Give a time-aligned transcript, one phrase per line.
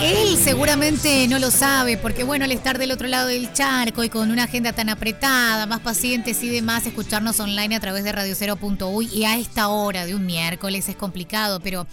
[0.00, 4.08] Él seguramente no lo sabe, porque bueno, al estar del otro lado del charco y
[4.08, 9.08] con una agenda tan apretada, más pacientes y demás, escucharnos online a través de radiocero.uy
[9.12, 11.86] y a esta hora de un miércoles es complicado, pero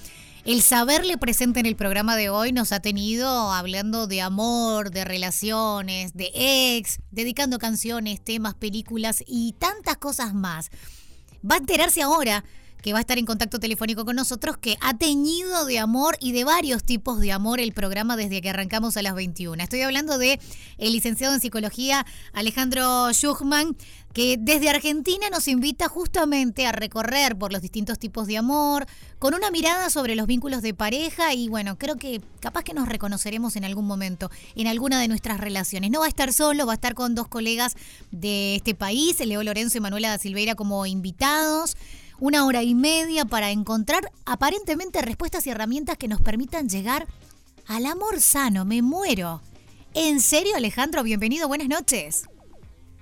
[0.45, 5.05] el saberle presente en el programa de hoy nos ha tenido hablando de amor, de
[5.05, 10.69] relaciones, de ex, dedicando canciones, temas, películas y tantas cosas más.
[11.49, 12.43] Va a enterarse ahora
[12.83, 16.33] que va a estar en contacto telefónico con nosotros, que ha teñido de amor y
[16.33, 19.63] de varios tipos de amor el programa desde que arrancamos a las 21.
[19.63, 20.37] Estoy hablando de
[20.77, 23.77] el licenciado en psicología Alejandro Schuchman,
[24.11, 28.85] que desde Argentina nos invita justamente a recorrer por los distintos tipos de amor,
[29.17, 32.89] con una mirada sobre los vínculos de pareja y bueno, creo que capaz que nos
[32.89, 35.89] reconoceremos en algún momento en alguna de nuestras relaciones.
[35.89, 37.75] No va a estar solo, va a estar con dos colegas
[38.11, 41.77] de este país, Leo Lorenzo y Manuela da Silveira como invitados
[42.19, 47.07] una hora y media para encontrar aparentemente respuestas y herramientas que nos permitan llegar
[47.67, 48.65] al amor sano.
[48.65, 49.41] Me muero.
[49.93, 51.03] ¿En serio, Alejandro?
[51.03, 52.27] Bienvenido, buenas noches.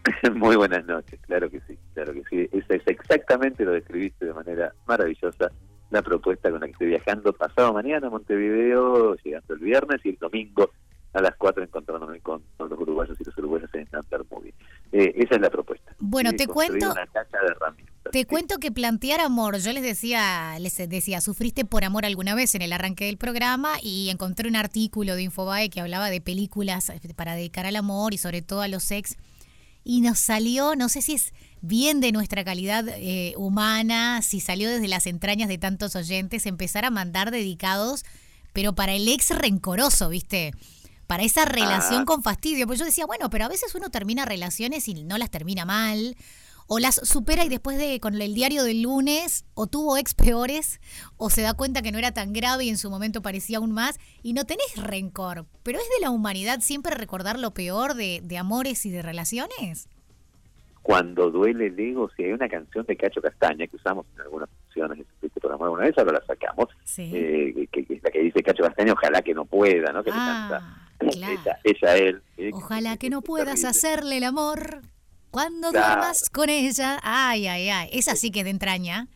[0.36, 2.50] Muy buenas noches, claro que sí, claro que sí.
[2.52, 5.52] Es, es exactamente lo describiste de manera maravillosa
[5.92, 10.10] la propuesta con la que estoy viajando pasado mañana a Montevideo, llegando el viernes y
[10.10, 10.72] el domingo
[11.14, 14.54] a las 4 encontrándome con, los uruguayos y los uruguayos en Amber Movie.
[14.94, 15.94] Eh, esa es la propuesta.
[16.00, 16.94] Bueno, te cuento.
[18.12, 22.54] Te cuento que plantear amor, yo les decía, les decía, sufriste por amor alguna vez
[22.56, 26.92] en el arranque del programa y encontré un artículo de Infobae que hablaba de películas
[27.16, 29.18] para dedicar al amor y sobre todo a los sex
[29.84, 34.70] y nos salió, no sé si es bien de nuestra calidad eh, humana, si salió
[34.70, 38.04] desde las entrañas de tantos oyentes, empezar a mandar dedicados,
[38.54, 40.54] pero para el ex rencoroso, ¿viste?
[41.12, 42.06] para esa relación ah.
[42.06, 42.66] con fastidio.
[42.66, 46.16] Pues yo decía, bueno, pero a veces uno termina relaciones y no las termina mal,
[46.68, 50.80] o las supera y después de con el diario del lunes, o tuvo ex peores,
[51.18, 53.72] o se da cuenta que no era tan grave y en su momento parecía aún
[53.72, 55.46] más, y no tenés rencor.
[55.64, 59.90] Pero es de la humanidad siempre recordar lo peor de, amores y de relaciones.
[60.82, 64.50] Cuando duele el ego, si hay una canción de Cacho Castaña que usamos en algunas
[64.50, 68.64] funciones este programa alguna vez, ahora la sacamos, eh, que, es la que dice Cacho
[68.64, 70.04] Castaña, ojalá que no pueda, ¿no?
[70.04, 70.78] Que ah.
[71.64, 72.22] Ella, él.
[72.54, 74.82] Ojalá que no puedas hacerle el amor
[75.32, 77.00] cuando duermas con ella.
[77.02, 77.90] Ay, ay, ay.
[77.94, 79.08] Esa sí que de entraña.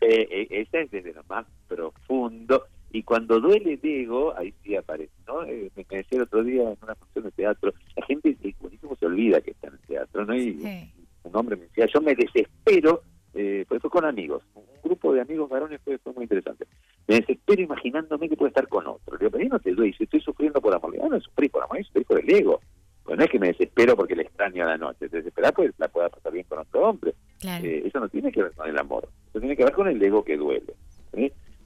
[0.00, 2.64] Eh, eh, esa es desde lo más profundo.
[2.90, 5.44] Y cuando duele Diego, ahí sí aparece, ¿no?
[5.44, 9.06] Eh, me decía el otro día en una función de teatro, la gente buenísimo se
[9.06, 10.34] olvida que está en el teatro, ¿no?
[10.34, 10.90] Y
[11.24, 13.02] un hombre me decía, yo me desespero,
[13.34, 16.66] eh, pues fue con amigos, un grupo de amigos varones fue, fue muy interesante
[17.06, 19.16] me desespero imaginándome que puede estar con otro.
[19.16, 20.90] Le digo, pero no te doy, si estoy sufriendo por amor.
[20.90, 22.60] Le digo, no, no sufrí por amor, sufrí por el ego.
[23.06, 25.72] Pues no es que me desespero porque le extraño a la noche, te desesperas pues
[25.78, 27.14] la pueda pasar bien con otro hombre.
[27.42, 30.02] Eh, eso no tiene que ver con el amor, eso tiene que ver con el
[30.02, 30.74] ego que duele.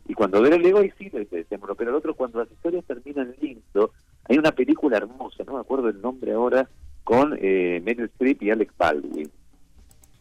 [0.06, 2.84] Y cuando duele el ego, ahí sí le decimos, pero el otro, cuando las historias
[2.84, 3.92] terminan lindo,
[4.28, 6.68] hay una película hermosa, no me acuerdo el nombre ahora,
[7.04, 9.30] con eh, Meryl Streep y Alex Baldwin.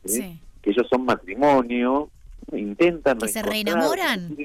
[0.03, 2.09] Que ellos son matrimonio,
[2.51, 3.17] intentan...
[3.17, 4.35] Que se reenamoran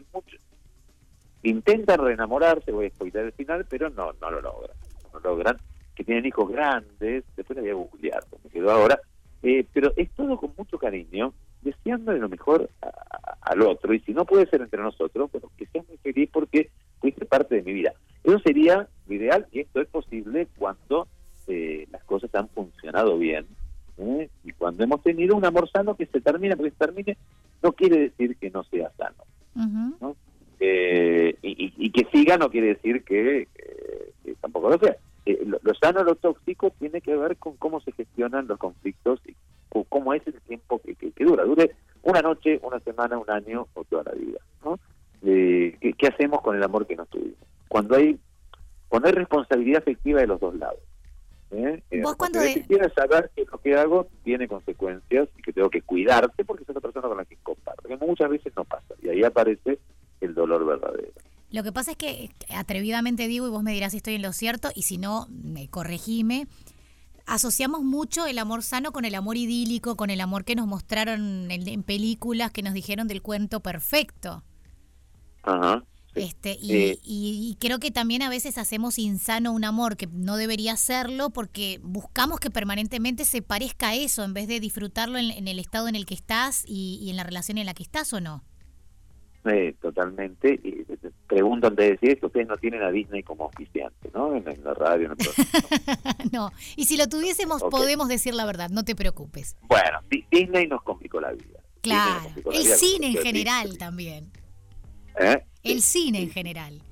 [1.45, 4.77] intentan reenamorarse, voy a spoiler el final, pero no, no lo logran.
[5.13, 5.59] No logran,
[5.94, 9.00] que tienen hijos grandes, después la voy a googlear, me quedó ahora,
[9.43, 11.32] eh, pero es todo con mucho cariño,
[11.62, 12.69] deseándole lo mejor
[13.41, 16.71] al otro, y si no puede ser entre nosotros, bueno, que seas muy feliz porque
[17.00, 17.93] fuiste parte de mi vida.
[18.22, 21.09] Eso sería lo ideal, y esto es posible cuando
[21.47, 23.47] eh, las cosas han funcionado bien,
[23.99, 24.28] ¿eh?
[24.44, 27.16] y cuando hemos tenido un amor sano que se termina, porque se termine,
[27.62, 29.25] no quiere decir que no sea sano.
[30.00, 30.16] ¿no?
[30.60, 34.97] Eh, y, que siga no quiere decir que, eh, tampoco lo sea.
[35.27, 39.35] Eh, lo, sano, lo tóxico, tiene que ver con cómo se gestionan los conflictos y
[39.89, 41.45] cómo es el tiempo que, dura.
[41.45, 44.39] Dure una noche, una semana, un año o toda la vida.
[44.65, 44.79] ¿no?
[45.23, 47.39] ¿qué, hacemos con el amor que nos tuvimos?
[47.69, 48.19] Cuando hay,
[48.89, 50.81] cuando hay responsabilidad afectiva de los dos lados.
[52.03, 56.45] ¿Vos cuando quieres saber que lo que hago tiene consecuencias y que tengo que cuidarte
[56.45, 57.89] porque es una persona con la que comparto.
[57.89, 58.95] Que muchas veces no pasa.
[59.01, 59.79] Y ahí aparece
[60.21, 61.13] el dolor verdadero.
[61.54, 64.33] Lo que pasa es que atrevidamente digo, y vos me dirás si estoy en lo
[64.33, 66.48] cierto, y si no, me corregime,
[67.27, 71.48] asociamos mucho el amor sano con el amor idílico, con el amor que nos mostraron
[71.53, 74.42] en, películas que nos dijeron del cuento perfecto.
[75.45, 75.84] Ajá.
[76.16, 80.77] Este, y, y, creo que también a veces hacemos insano un amor que no debería
[80.77, 85.60] serlo porque buscamos que permanentemente se parezca a eso en vez de disfrutarlo en, el
[85.60, 88.21] estado en el que estás y, y en la relación en la que estás o
[88.21, 88.42] no
[89.81, 90.61] totalmente.
[90.63, 90.85] Y
[91.27, 94.35] pregunto antes de decir esto, ustedes no tienen a Disney como oficiante, ¿no?
[94.35, 95.15] En, la radio.
[96.33, 99.57] no, y si lo tuviésemos podemos decir la verdad, no te preocupes.
[99.63, 100.01] Bueno,
[100.31, 101.61] Disney nos complicó la vida.
[101.83, 104.31] Claro, el cine en general también.
[105.21, 105.45] ¿Eh?
[105.63, 106.83] El cine en general.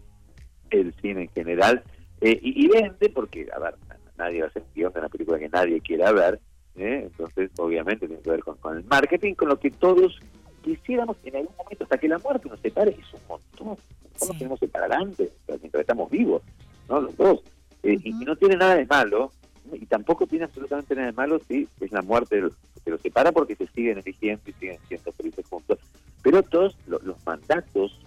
[0.70, 1.82] el cine en general,
[2.20, 3.74] eh, y, vende porque, a ver,
[4.16, 6.40] nadie va a hacer un guion de una película que nadie quiera ver,
[6.76, 7.08] ¿eh?
[7.10, 10.20] entonces obviamente tiene que ver con, el marketing, con lo que todos
[10.62, 14.36] quisiéramos en algún momento, hasta que la muerte nos separe, es un montón, no nos
[14.36, 16.42] queremos separar antes, mientras estamos vivos,
[16.88, 17.00] ¿no?
[17.00, 17.40] Los dos.
[17.82, 19.32] Eh, y, no tiene nada de malo,
[19.72, 22.42] y tampoco tiene absolutamente nada de malo si es la muerte
[22.84, 25.78] que los separa porque se siguen eligiendo y siguen siendo felices juntos.
[26.22, 27.98] Pero todos los, mandatos,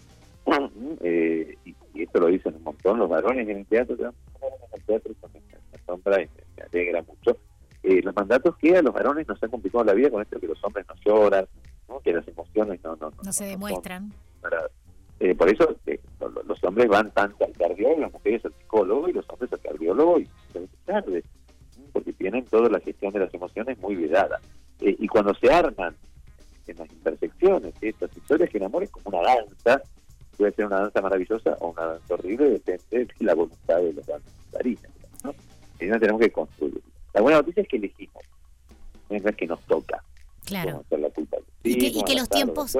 [1.01, 4.11] eh, y, esto lo dicen un montón los varones en el teatro, en
[4.73, 7.37] el teatro me asombra y me, alegra mucho,
[7.83, 10.47] eh, los mandatos que a los varones nos han complicado la vida con esto que
[10.47, 11.45] los hombres no lloran,
[12.03, 14.13] que las emociones no, no, no, se demuestran.
[15.19, 15.99] Eh, por eso eh,
[16.45, 20.19] los hombres van tanto al cardiólogo, las mujeres al psicólogo y los hombres al cardiólogo
[20.19, 20.29] y
[20.85, 21.23] tarde,
[21.93, 24.39] porque tienen toda la gestión de las emociones muy vedada.
[24.81, 25.95] Eh, y cuando se arman
[26.67, 29.81] en las intersecciones estas historias, que el amor es como una danza,
[30.37, 34.05] puede ser una danza maravillosa o una danza horrible, depende de la voluntad de los
[34.05, 34.91] danzarines.
[35.23, 35.33] ¿no?
[35.79, 36.81] Y no tenemos que construir.
[37.13, 38.23] La buena noticia es que elegimos,
[39.09, 40.03] no es que nos toca.
[40.45, 40.83] Claro.
[41.65, 42.77] Y que, los tiempos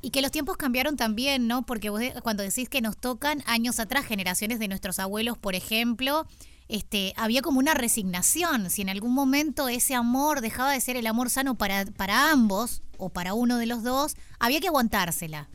[0.00, 1.62] y que los tiempos cambiaron también, ¿no?
[1.62, 6.26] Porque vos cuando decís que nos tocan años atrás, generaciones de nuestros abuelos, por ejemplo,
[6.68, 8.70] este, había como una resignación.
[8.70, 12.82] Si en algún momento ese amor dejaba de ser el amor sano para, para ambos
[12.98, 15.48] o para uno de los dos, había que aguantársela.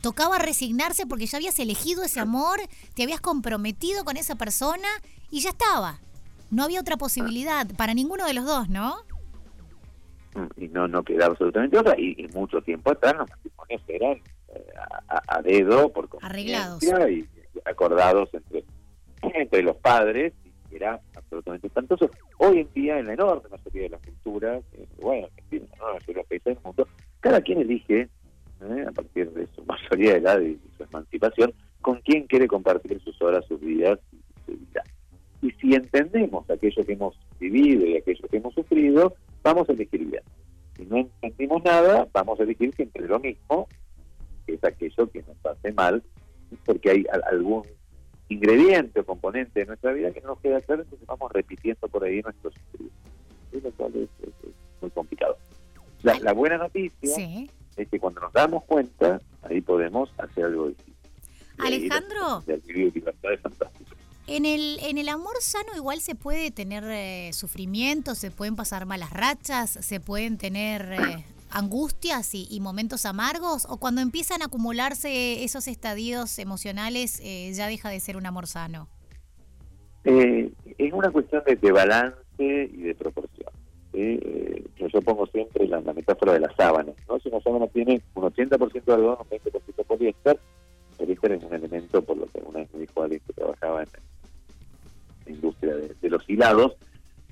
[0.00, 2.60] Tocaba resignarse porque ya habías elegido ese amor,
[2.94, 4.88] te habías comprometido con esa persona
[5.30, 6.00] y ya estaba.
[6.50, 8.96] No había otra posibilidad para ninguno de los dos, ¿no?
[10.56, 14.12] Y no no quedaba absolutamente otra y, mucho tiempo atrás los matrimonios eran
[14.48, 14.64] eh,
[15.08, 16.82] a, dedo por arreglados.
[16.82, 17.26] y,
[17.64, 18.64] acordados entre
[19.22, 22.08] entre los padres y era absolutamente espantoso.
[22.38, 26.06] Hoy en día en la enorme mayoría de las culturas eh, bueno en la mayoría
[26.06, 26.88] de los países del mundo
[27.20, 28.08] cada quien elige
[28.62, 31.52] eh, a partir de su mayoría de edad y, su emancipación
[31.82, 34.84] con quién quiere compartir sus horas sus vidas y su vida.
[35.42, 40.04] Y si entendemos aquello que hemos vivido y aquello que hemos sufrido vamos a elegir
[40.06, 40.22] bien.
[40.76, 43.68] Si no entendimos nada, vamos a elegir siempre lo mismo,
[44.46, 46.02] que es aquello que nos hace mal,
[46.64, 47.64] porque hay algún
[48.28, 52.04] ingrediente o componente de nuestra vida que no nos queda claro, entonces vamos repitiendo por
[52.04, 52.54] ahí nuestros
[53.52, 54.08] Lo cual es,
[54.80, 55.36] muy complicado.
[56.02, 61.00] La, buena noticia es que cuando nos damos cuenta, ahí podemos hacer algo distinto.
[61.58, 62.42] Alejandro.
[64.32, 68.86] En el, en el amor sano igual se puede tener eh, sufrimiento, se pueden pasar
[68.86, 75.42] malas rachas, se pueden tener eh, angustias y, momentos amargos, o cuando empiezan a acumularse
[75.42, 78.86] esos estadios emocionales eh, ya deja de ser un amor sano.
[80.04, 83.50] es una cuestión de, balance y de proporción.
[83.92, 86.94] yo pongo siempre la, metáfora de las sábanas.
[87.08, 87.18] ¿no?
[87.18, 90.38] Si una sábana tiene un 80% de algodón, un 20% de poliéster,
[90.90, 93.82] el poliéster es un elemento, por lo que una vez me dijo alguien que trabajaba
[93.82, 93.88] en
[95.30, 96.76] industria de, los hilados,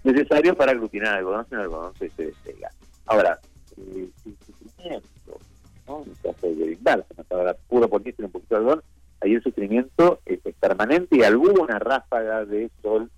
[0.05, 2.71] necesarios para aglutinar algodón, si el algodón se, se despega.
[3.07, 3.39] Ahora,
[3.77, 5.39] el sufrimiento,
[5.87, 6.03] ¿no?
[6.03, 8.83] en el caso de se puro poliéster un poquito de algodón,
[9.21, 13.11] ahí el sufrimiento es, permanente y alguna ráfaga de sol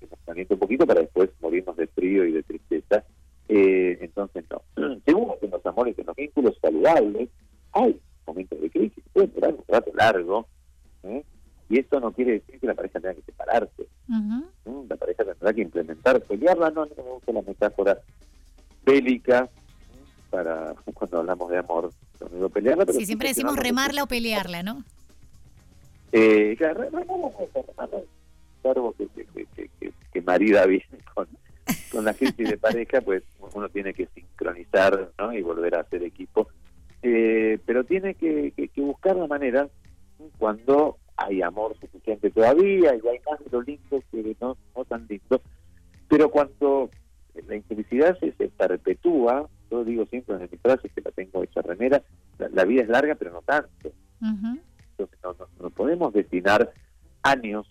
[0.00, 3.04] que nos calienta un poquito para después morirnos de frío y de tristeza.
[3.48, 4.62] Eh, entonces, no.
[5.04, 7.28] Según en los amores, en los vínculos saludables,
[7.72, 10.46] hay momentos de crisis, puede durar un rato largo,
[11.02, 11.22] ¿eh?
[11.68, 13.22] y esto no quiere decir que la pareja tenga que
[14.06, 14.88] separarse.
[14.88, 17.98] La pareja tendrá que implementar, pelearla, no, no me gusta la metáfora
[18.84, 19.48] bélica
[20.30, 21.90] para cuando hablamos de amor.
[22.32, 24.84] No pelearla, pero sí, siempre decimos remarla o pelearla, ¿no?
[26.12, 27.30] Eh, claro, remarla,
[28.62, 29.46] claro que, que,
[29.78, 31.26] que, que, marida bien con,
[31.90, 35.32] con la crisis de pareja, pues uno tiene que sincronizar ¿no?
[35.32, 36.48] y volver a hacer equipo.
[37.02, 39.68] Eh, pero tiene que, que buscar la manera
[40.38, 45.06] cuando hay amor suficiente todavía y hay más de lo lindo que no, no tan
[45.08, 45.40] lindo.
[46.08, 46.90] Pero cuando
[47.46, 52.02] la infelicidad se, perpetúa, yo digo siempre en mi frase que la tengo hecha remera,
[52.38, 53.92] la, vida es larga pero no tanto.
[54.20, 55.18] Entonces
[55.60, 56.72] no, podemos destinar
[57.22, 57.66] años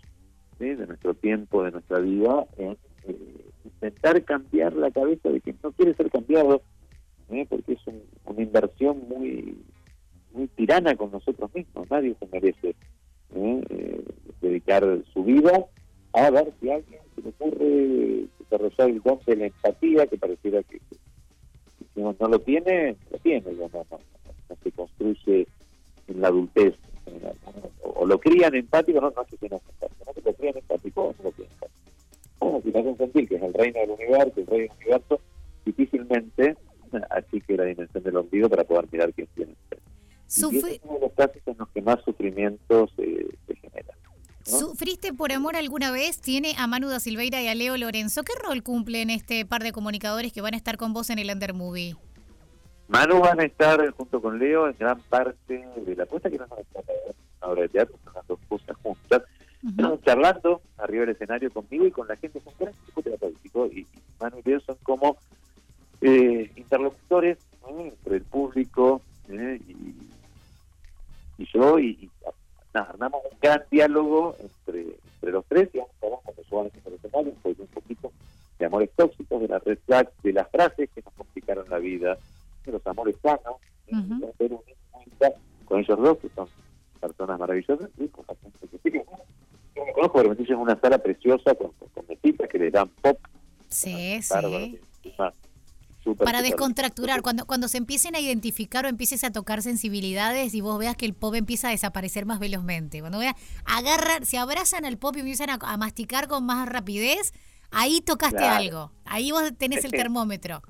[0.60, 5.72] de nuestro tiempo, de nuestra vida, en eh, intentar cambiar la cabeza de quien no
[5.72, 6.62] quiere ser cambiado,
[7.50, 7.80] porque es
[8.26, 9.58] una inversión muy
[10.34, 12.76] muy tirana con nosotros mismos, nadie se merece
[13.36, 14.02] ¿eh?
[14.42, 15.66] dedicar su vida
[16.14, 20.62] a ver si alguien se le ocurre desarrollar el don de la empatía, que pareciera
[20.64, 25.48] que, si uno no lo tiene, lo tiene, no, no, no, se construye
[26.08, 26.76] en la adultez.
[27.82, 31.16] o, lo crían empático, no, no sé si no empático, no se lo crían empático
[31.18, 31.74] no lo crían empático.
[32.40, 35.20] Bueno, si sentir que es el reino del universo, el rey del universo,
[35.66, 36.56] difícilmente
[37.10, 39.23] así que la dimensión del ombligo para poder mirar quién
[45.54, 46.20] amor alguna vez?
[46.20, 48.24] Tiene a Manu da Silveira y a Leo Lorenzo.
[48.24, 51.30] ¿Qué rol cumplen este par de comunicadores que van a estar con vos en el
[51.30, 51.96] Under Movie?
[52.88, 56.48] Manu van a estar junto con Leo en gran parte de la puesta que no
[56.48, 59.22] nos una obra de teatro, son las dos cosas juntas,
[60.06, 63.86] charlando arriba del escenario conmigo y con la gente, es un gran equipo terapéutico y,
[64.20, 65.18] Manu y Leo son como
[66.02, 69.72] eh, interlocutores entre el público eh, y,
[71.38, 72.10] y, yo y,
[72.74, 74.36] armamos un gran diálogo
[75.24, 78.12] entre, los tres y vamos a hablar con los escenarios, un poquito
[78.60, 82.18] de amores tóxicos, de la red flag, de las frases que nos complicaron la vida,
[82.66, 83.56] de los amores sanos,
[83.88, 84.60] hacer un
[85.66, 86.48] con ellos dos, que son
[87.00, 89.06] personas maravillosas, y con la gente que sigue.
[89.76, 92.90] Yo me conozco, pero me en una sala preciosa con, con, mesitas que le dan
[93.02, 93.18] pop.
[93.70, 94.80] Sí, sí.
[96.16, 100.78] Para descontracturar, cuando, cuando se empiecen a identificar o empieces a tocar sensibilidades y vos
[100.80, 104.98] veas que el pop empieza a desaparecer más velozmente, cuando veas, agarran, se abrazan al
[104.98, 107.34] pop y empiezan a, masticar con más rapidez,
[107.72, 110.62] ahí tocaste algo, ahí vos tenés el termómetro.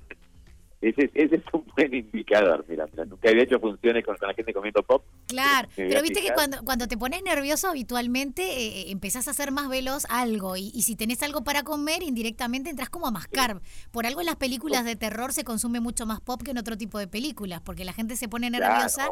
[0.84, 4.84] Ese, ese, es un buen indicador, mira, nunca había hecho funciones con, la gente comiendo
[4.84, 5.02] pop.
[5.28, 9.54] Claro, pero viste que cuando, cuando te pones nervioso habitualmente eh, eh, empezás a hacer
[9.54, 13.62] más veloz algo y, si tenés algo para comer indirectamente entras como a mascar.
[13.92, 16.78] Por algo en las películas de terror se consume mucho más pop que en otro
[16.78, 19.10] tipo de películas, porque la gente se pone nerviosa.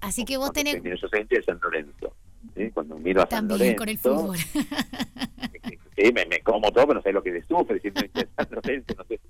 [0.00, 0.82] Así que vos tenés...
[0.82, 1.08] Yo
[1.46, 2.12] San Lorenzo,
[2.74, 4.38] cuando miro a También San Lorenzo, con el fútbol.
[5.96, 7.80] sí, me, me, como todo, pero no sé lo que le sufre,
[8.50, 9.20] Lorenzo, no sé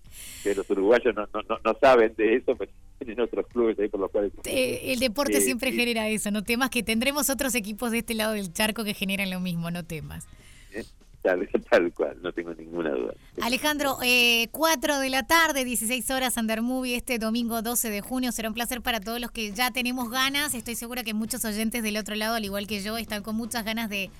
[0.43, 4.01] que los uruguayos no, no, no, saben de eso, pero tienen otros clubes ahí por
[4.01, 4.33] los cuales...
[4.45, 8.33] Eh, el deporte siempre genera eso, no temas que tendremos otros equipos de este lado
[8.35, 10.27] del charco que generan lo mismo, no temas.
[10.73, 10.85] ¿Eh?
[11.25, 13.15] Tal, tal, cual, no tengo ninguna duda.
[13.41, 18.31] Alejandro, eh, 4 de la tarde, 16 horas Under Movie, este domingo 12 de junio.
[18.31, 20.55] Será un placer para todos los que ya tenemos ganas.
[20.55, 23.65] Estoy segura que muchos oyentes del otro lado, al igual que yo, están con muchas
[23.65, 24.11] ganas de.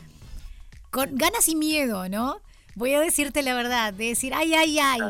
[0.95, 2.41] Con ganas y miedo, ¿no?
[2.77, 5.01] voy a decirte la verdad, de decir, ay, ay, ay,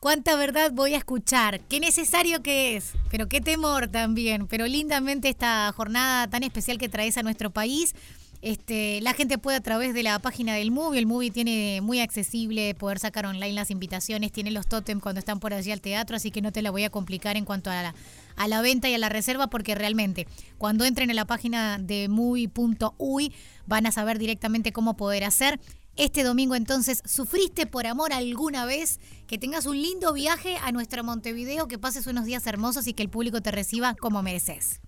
[0.00, 5.28] cuánta verdad voy a escuchar, qué necesario que es, pero qué temor también, pero lindamente
[5.28, 7.94] esta jornada tan especial que traes a nuestro país.
[8.42, 12.00] Este, la gente puede a través de la página del Movie, el Movie tiene muy
[12.00, 16.16] accesible poder sacar online las invitaciones, tiene los totem cuando están por allí al teatro,
[16.16, 17.94] así que no te la voy a complicar en cuanto a la,
[18.36, 23.34] a venta y a la reserva, porque realmente cuando entren en la página de movie.uy
[23.66, 25.60] van a saber directamente cómo poder hacer.
[25.96, 29.00] Este domingo entonces, ¿sufriste por amor alguna vez?
[29.26, 33.02] Que tengas un lindo viaje a nuestra Montevideo, que pases unos días hermosos y que
[33.02, 34.80] el público te reciba como mereces.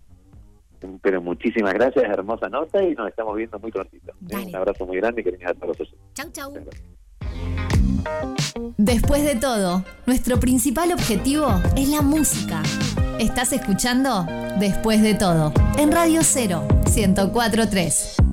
[1.03, 4.13] Pero muchísimas gracias, hermosa nota y nos estamos viendo muy prontito.
[4.21, 5.77] Un abrazo muy grande y que a todos
[6.15, 6.55] Chau, chau.
[8.77, 12.63] Después de todo, nuestro principal objetivo es la música.
[13.19, 14.27] ¿Estás escuchando?
[14.59, 18.32] Después de todo, en Radio 0, 1043.